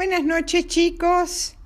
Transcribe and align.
Buenas 0.00 0.24
noches 0.24 0.66
chicos. 0.66 1.56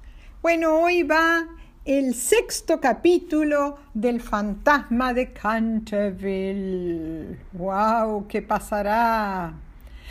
Bueno, 0.43 0.81
hoy 0.81 1.05
va 1.05 1.47
el 1.85 2.17
sexto 2.17 2.81
capítulo 2.81 3.79
del 3.95 4.21
fantasma 4.21 5.15
de 5.15 5.33
Canterville. 5.33 7.39
¡Wow! 7.53 8.27
¿Qué 8.27 8.43
pasará? 8.43 9.55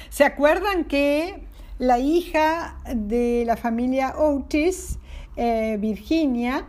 ¿Se 0.09 0.23
acuerdan 0.23 0.85
que 0.85 1.43
la 1.79 1.99
hija 1.99 2.77
de 2.95 3.43
la 3.45 3.57
familia 3.57 4.15
Otis, 4.17 4.99
eh, 5.35 5.75
Virginia, 5.81 6.65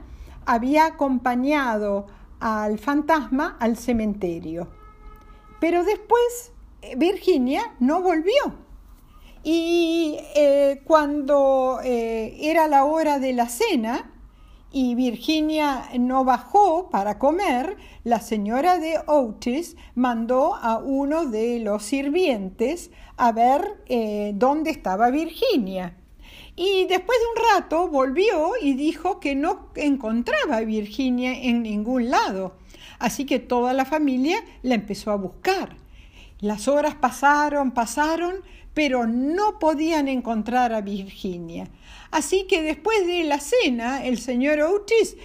había 0.47 0.87
acompañado 0.87 2.09
al 2.41 2.81
fantasma 2.81 3.57
al 3.61 3.77
cementerio? 3.77 4.67
Pero 5.61 5.85
después 5.85 6.51
eh, 6.83 6.97
Virginia 6.97 7.75
no 7.79 8.03
volvió 8.03 8.65
y 9.45 9.84
cuando 10.83 11.81
eh, 11.85 12.37
era 12.41 12.69
la 12.69 12.85
hora 12.85 13.19
de 13.19 13.33
la 13.33 13.49
cena 13.49 14.11
y 14.73 14.97
Virginia 14.97 15.89
no 16.01 16.25
bajó 16.25 16.91
para 16.91 17.19
comer, 17.19 17.77
la 18.03 18.21
señora 18.21 18.79
de 18.79 18.99
Otis 19.07 19.77
mandó 19.95 20.57
a 20.57 20.79
uno 20.79 21.27
de 21.27 21.61
los 21.61 21.85
sirvientes 21.85 22.91
a 23.17 23.31
ver 23.31 23.85
eh, 23.87 24.33
dónde 24.35 24.71
estaba 24.71 25.11
Virginia. 25.11 25.97
Y 26.57 26.87
después 26.87 27.19
de 27.19 27.41
un 27.41 27.55
rato 27.55 27.89
volvió 27.89 28.53
y 28.61 28.75
dijo 28.75 29.21
que 29.21 29.35
no 29.35 29.71
encontraba 29.77 30.61
Virginia 30.61 31.33
en 31.41 31.63
ningún 31.63 32.11
lado. 32.11 32.57
Así 32.99 33.27
que 33.27 33.39
toda 33.39 33.73
la 33.75 33.85
familia 33.85 34.39
la 34.63 34.75
empezó 34.75 35.11
a 35.11 35.17
buscar. 35.17 35.77
Las 36.41 36.69
horas 36.69 36.95
pasaron, 36.97 37.71
pasaron, 37.71 38.43
pero 38.75 39.07
no 39.07 39.59
podían 39.59 40.09
encontrar 40.09 40.75
a 40.75 40.81
Virginia. 40.81 41.71
Así 42.11 42.45
que 42.45 42.63
después 42.63 43.07
de 43.09 43.25
la 43.25 43.41
cena, 43.41 44.05
el 44.05 44.19
señor 44.19 44.61
Otis, 44.61 45.17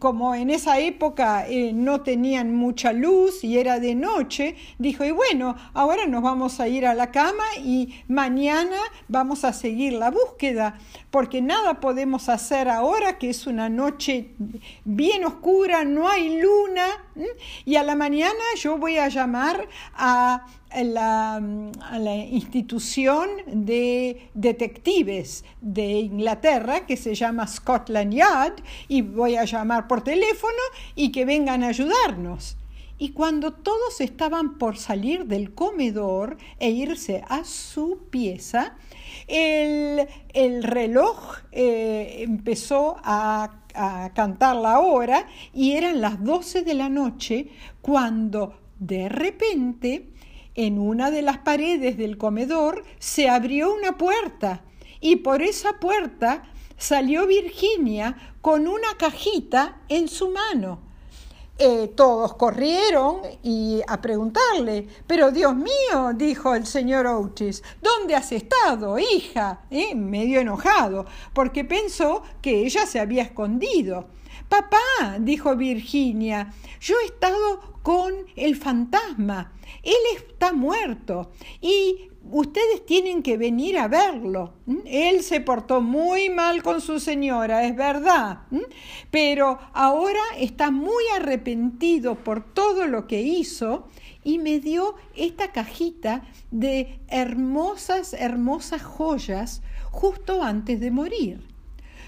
como 0.00 0.34
en 0.34 0.50
esa 0.50 0.80
época 0.80 1.46
eh, 1.48 1.72
no 1.72 2.00
tenían 2.00 2.54
mucha 2.54 2.92
luz 2.92 3.44
y 3.44 3.58
era 3.58 3.78
de 3.78 3.94
noche, 3.94 4.56
dijo, 4.78 5.04
y 5.04 5.12
bueno, 5.12 5.54
ahora 5.74 6.06
nos 6.06 6.22
vamos 6.22 6.58
a 6.58 6.66
ir 6.66 6.86
a 6.86 6.94
la 6.94 7.12
cama 7.12 7.44
y 7.62 8.02
mañana 8.08 8.76
vamos 9.06 9.44
a 9.44 9.52
seguir 9.52 9.92
la 9.92 10.10
búsqueda, 10.10 10.78
porque 11.12 11.40
nada 11.40 11.78
podemos 11.80 12.28
hacer 12.28 12.68
ahora 12.68 13.16
que 13.18 13.30
es 13.30 13.46
una 13.46 13.68
noche 13.68 14.30
bien 14.84 15.24
oscura, 15.24 15.84
no 15.84 16.08
hay 16.08 16.40
luna, 16.40 16.86
y 17.64 17.76
a 17.76 17.84
la 17.84 17.94
mañana 17.94 18.42
yo 18.56 18.76
voy 18.76 18.98
a 18.98 19.08
llamar 19.08 19.68
a 19.94 20.46
la, 20.82 21.36
a 21.36 21.98
la 21.98 22.16
institución 22.16 23.28
de 23.46 24.28
detectives 24.34 25.44
de 25.60 26.00
Inglaterra 26.00 26.86
que 26.86 26.96
se 26.96 27.14
llama 27.14 27.46
Scotland 27.46 28.12
Yard 28.12 28.54
y 28.88 29.02
voy 29.02 29.36
a 29.36 29.44
llamar 29.44 29.86
por 29.86 30.02
teléfono 30.02 30.62
y 30.94 31.12
que 31.12 31.24
vengan 31.24 31.62
a 31.62 31.68
ayudarnos. 31.68 32.56
Y 32.96 33.10
cuando 33.10 33.52
todos 33.52 34.00
estaban 34.00 34.56
por 34.56 34.78
salir 34.78 35.26
del 35.26 35.52
comedor 35.52 36.36
e 36.60 36.70
irse 36.70 37.24
a 37.28 37.44
su 37.44 38.06
pieza, 38.10 38.76
el, 39.26 40.06
reloj 40.62 41.38
eh, 41.50 42.18
empezó 42.20 42.96
a, 43.02 43.62
a 43.74 44.12
cantar 44.14 44.56
la 44.56 44.78
hora 44.78 45.26
y 45.52 45.72
eran 45.72 46.00
las 46.00 46.22
12 46.22 46.62
de 46.62 46.74
la 46.74 46.88
noche 46.88 47.48
cuando 47.82 48.54
de 48.78 49.08
repente 49.08 50.13
en 50.54 50.78
una 50.78 51.10
de 51.10 51.22
las 51.22 51.38
paredes 51.38 51.96
del 51.96 52.18
comedor 52.18 52.84
se 52.98 53.28
abrió 53.28 53.74
una 53.74 53.98
puerta 53.98 54.62
y 55.00 55.16
por 55.16 55.42
esa 55.42 55.80
puerta 55.80 56.44
salió 56.76 57.26
Virginia 57.26 58.16
con 58.40 58.66
una 58.68 58.96
cajita 58.98 59.80
en 59.88 60.08
su 60.08 60.30
mano. 60.30 60.83
Eh, 61.56 61.92
todos 61.94 62.34
corrieron 62.34 63.20
y 63.44 63.80
a 63.86 64.00
preguntarle, 64.00 64.88
pero 65.06 65.30
Dios 65.30 65.54
mío, 65.54 66.10
dijo 66.16 66.52
el 66.56 66.66
señor 66.66 67.06
Otis, 67.06 67.62
¿dónde 67.80 68.16
has 68.16 68.32
estado, 68.32 68.98
hija? 68.98 69.60
Eh, 69.70 69.94
medio 69.94 70.40
enojado, 70.40 71.06
porque 71.32 71.64
pensó 71.64 72.24
que 72.42 72.66
ella 72.66 72.86
se 72.86 72.98
había 72.98 73.22
escondido. 73.22 74.08
Papá, 74.48 75.18
dijo 75.20 75.54
Virginia, 75.54 76.52
yo 76.80 76.96
he 77.00 77.06
estado 77.06 77.78
con 77.82 78.12
el 78.34 78.56
fantasma. 78.56 79.52
Él 79.84 79.94
está 80.16 80.52
muerto 80.52 81.30
y 81.60 82.10
ustedes 82.30 82.84
tienen 82.86 83.22
que 83.22 83.36
venir 83.36 83.78
a 83.78 83.88
verlo. 83.88 84.54
Él 84.84 85.22
se 85.22 85.40
portó 85.40 85.80
muy 85.80 86.30
mal 86.30 86.62
con 86.62 86.80
su 86.80 87.00
señora, 87.00 87.64
es 87.64 87.76
verdad, 87.76 88.42
pero 89.10 89.58
ahora 89.72 90.20
está 90.38 90.70
muy 90.70 91.04
arrepentido 91.14 92.16
por 92.16 92.52
todo 92.52 92.86
lo 92.86 93.06
que 93.06 93.22
hizo 93.22 93.88
y 94.22 94.38
me 94.38 94.58
dio 94.58 94.94
esta 95.14 95.52
cajita 95.52 96.24
de 96.50 97.00
hermosas, 97.08 98.14
hermosas 98.14 98.82
joyas 98.82 99.62
justo 99.90 100.42
antes 100.42 100.80
de 100.80 100.90
morir. 100.90 101.53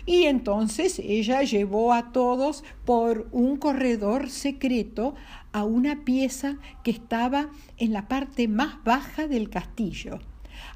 Y 0.06 0.22
entonces 0.22 1.00
ella 1.00 1.43
llevó 1.43 1.93
a 1.93 2.12
todos 2.12 2.62
por 2.84 3.28
un 3.33 3.56
corredor 3.56 4.31
secreto 4.31 5.17
a 5.53 5.65
una 5.65 6.05
pieza 6.05 6.59
que 6.84 6.93
estaba 6.93 7.50
en 7.77 7.93
la 7.93 8.06
parte 8.06 8.47
más 8.47 8.83
baja 8.84 9.27
del 9.27 9.50
castillo. 9.50 10.21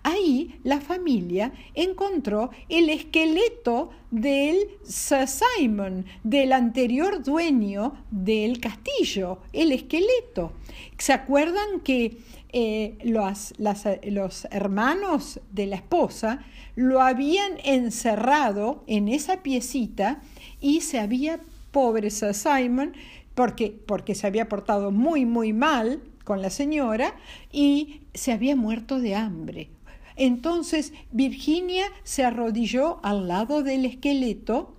Ahí 0.03 0.59
la 0.65 0.81
familia 0.81 1.53
encontró 1.75 2.51
el 2.69 2.91
esqueleto 2.91 3.91
del 4.11 4.57
Sir 4.83 5.29
Simon, 5.29 6.07
del 6.25 6.53
anterior 6.53 7.23
dueño 7.23 7.95
del 8.11 8.61
castillo, 8.61 9.39
el 9.53 9.73
esqueleto. 9.73 10.53
¿Se 10.99 11.13
acuerdan 11.13 11.81
que 11.85 12.19
eh, 12.53 12.99
los, 13.05 13.55
los 14.05 14.45
hermanos 14.51 15.41
de 15.53 15.67
la 15.67 15.77
esposa 15.77 16.45
lo 16.75 17.01
habían 17.01 17.59
encerrado 17.63 18.83
en 18.87 19.09
esa 19.09 19.43
piecita 19.43 20.21
y 20.61 20.81
se 20.81 20.99
había, 20.99 21.41
pobre 21.71 22.11
Sir 22.11 22.35
Simon, 22.35 22.95
porque, 23.35 23.79
porque 23.87 24.15
se 24.15 24.27
había 24.27 24.49
portado 24.49 24.91
muy, 24.91 25.25
muy 25.25 25.53
mal 25.53 26.03
con 26.25 26.43
la 26.43 26.51
señora 26.51 27.15
y 27.53 28.03
se 28.15 28.33
había 28.33 28.57
muerto 28.57 28.99
de 29.01 29.15
hambre. 29.15 29.71
Entonces 30.17 30.93
Virginia 31.13 31.87
se 32.03 32.25
arrodilló 32.25 33.01
al 33.03 33.29
lado 33.29 33.63
del 33.63 33.85
esqueleto 33.87 34.75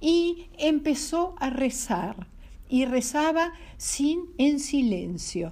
y 0.00 0.46
empezó 0.58 1.34
a 1.38 1.50
rezar 1.50 2.28
y 2.68 2.84
rezaba 2.84 3.52
sin 3.76 4.20
en 4.38 4.60
silencio 4.60 5.50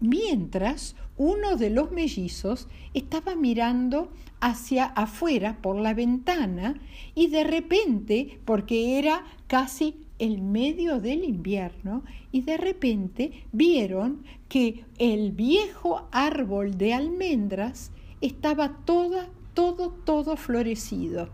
mientras 0.00 0.96
uno 1.16 1.56
de 1.56 1.70
los 1.70 1.90
mellizos 1.92 2.68
estaba 2.94 3.34
mirando 3.34 4.12
hacia 4.40 4.84
afuera 4.84 5.58
por 5.62 5.76
la 5.76 5.94
ventana 5.94 6.80
y 7.14 7.28
de 7.28 7.44
repente, 7.44 8.38
porque 8.44 8.98
era 8.98 9.24
casi 9.46 10.05
el 10.18 10.40
medio 10.40 11.00
del 11.00 11.24
invierno, 11.24 12.02
y 12.32 12.42
de 12.42 12.56
repente 12.56 13.44
vieron 13.52 14.22
que 14.48 14.84
el 14.98 15.32
viejo 15.32 16.08
árbol 16.12 16.78
de 16.78 16.94
almendras 16.94 17.90
estaba 18.20 18.78
toda, 18.84 19.28
todo, 19.54 19.90
todo 19.90 20.36
florecido. 20.36 21.28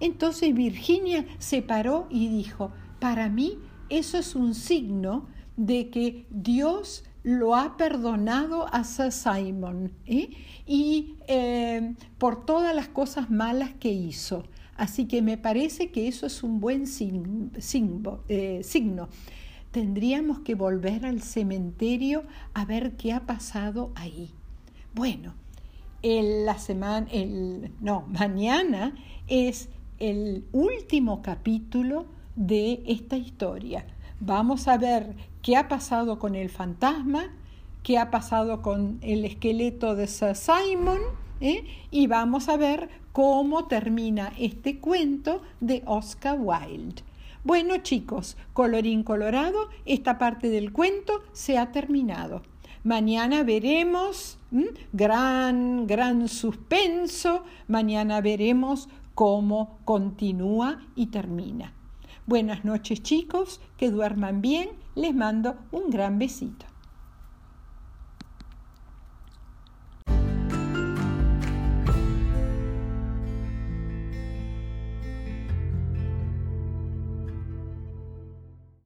Entonces 0.00 0.54
Virginia 0.54 1.26
se 1.38 1.62
paró 1.62 2.06
y 2.10 2.28
dijo, 2.28 2.72
para 2.98 3.28
mí 3.28 3.58
eso 3.88 4.18
es 4.18 4.34
un 4.34 4.54
signo 4.54 5.26
de 5.56 5.90
que 5.90 6.26
Dios 6.30 7.04
lo 7.22 7.54
ha 7.54 7.76
perdonado 7.76 8.66
a 8.72 8.84
Sir 8.84 9.12
Simon 9.12 9.92
¿eh? 10.06 10.30
y 10.66 11.16
eh, 11.28 11.94
por 12.16 12.46
todas 12.46 12.74
las 12.74 12.88
cosas 12.88 13.30
malas 13.30 13.72
que 13.78 13.92
hizo. 13.92 14.44
Así 14.80 15.04
que 15.04 15.20
me 15.20 15.36
parece 15.36 15.90
que 15.90 16.08
eso 16.08 16.24
es 16.24 16.42
un 16.42 16.58
buen 16.58 16.84
eh, 16.84 18.60
signo. 18.62 19.08
Tendríamos 19.72 20.38
que 20.38 20.54
volver 20.54 21.04
al 21.04 21.20
cementerio 21.20 22.24
a 22.54 22.64
ver 22.64 22.96
qué 22.96 23.12
ha 23.12 23.26
pasado 23.26 23.92
ahí. 23.94 24.30
Bueno, 24.94 25.34
la 26.02 26.58
semana, 26.58 27.06
el, 27.12 27.72
no, 27.82 28.06
mañana 28.08 28.94
es 29.28 29.68
el 29.98 30.46
último 30.50 31.20
capítulo 31.20 32.06
de 32.34 32.82
esta 32.86 33.18
historia. 33.18 33.84
Vamos 34.18 34.66
a 34.66 34.78
ver 34.78 35.14
qué 35.42 35.58
ha 35.58 35.68
pasado 35.68 36.18
con 36.18 36.34
el 36.34 36.48
fantasma, 36.48 37.24
qué 37.82 37.98
ha 37.98 38.10
pasado 38.10 38.62
con 38.62 38.98
el 39.02 39.26
esqueleto 39.26 39.94
de 39.94 40.06
Sir 40.06 40.36
Simon 40.36 41.00
¿eh? 41.40 41.64
y 41.90 42.06
vamos 42.06 42.48
a 42.48 42.56
ver 42.56 42.88
cómo 43.12 43.66
termina 43.66 44.32
este 44.38 44.78
cuento 44.78 45.42
de 45.60 45.82
Oscar 45.86 46.38
Wilde. 46.38 47.02
Bueno 47.42 47.78
chicos, 47.78 48.36
colorín 48.52 49.02
colorado, 49.02 49.68
esta 49.86 50.18
parte 50.18 50.50
del 50.50 50.72
cuento 50.72 51.22
se 51.32 51.58
ha 51.58 51.72
terminado. 51.72 52.42
Mañana 52.84 53.42
veremos 53.42 54.38
gran, 54.92 55.86
gran 55.86 56.28
suspenso, 56.28 57.44
mañana 57.68 58.20
veremos 58.20 58.88
cómo 59.14 59.78
continúa 59.84 60.80
y 60.94 61.06
termina. 61.06 61.74
Buenas 62.26 62.64
noches 62.64 63.02
chicos, 63.02 63.60
que 63.76 63.90
duerman 63.90 64.40
bien, 64.40 64.70
les 64.94 65.14
mando 65.14 65.56
un 65.72 65.90
gran 65.90 66.18
besito. 66.18 66.69